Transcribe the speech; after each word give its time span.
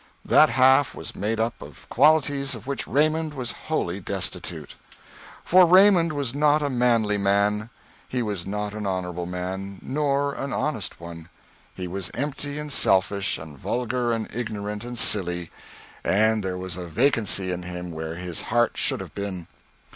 That 0.25 0.49
half 0.49 0.95
was 0.95 1.15
made 1.15 1.39
up 1.39 1.61
of 1.61 1.87
qualities 1.87 2.55
of 2.55 2.65
which 2.65 2.87
Raymond 2.87 3.35
was 3.35 3.51
wholly 3.67 3.99
destitute. 3.99 4.73
For 5.45 5.67
Raymond 5.67 6.11
was 6.13 6.33
not 6.33 6.63
a 6.63 6.71
manly 6.71 7.19
man, 7.19 7.69
he 8.09 8.23
was 8.23 8.47
not 8.47 8.73
an 8.73 8.87
honorable 8.87 9.27
man 9.27 9.77
nor 9.83 10.33
an 10.33 10.53
honest 10.53 10.99
one, 10.99 11.29
he 11.75 11.87
was 11.87 12.09
empty 12.15 12.57
and 12.57 12.73
selfish 12.73 13.37
and 13.37 13.59
vulgar 13.59 14.11
and 14.11 14.27
ignorant 14.33 14.83
and 14.83 14.97
silly, 14.97 15.51
and 16.03 16.43
there 16.43 16.57
was 16.57 16.77
a 16.77 16.87
vacancy 16.87 17.51
in 17.51 17.61
him 17.61 17.91
where 17.91 18.15
his 18.15 18.41
heart 18.49 18.77
should 18.77 19.01
have 19.01 19.13
been. 19.13 19.45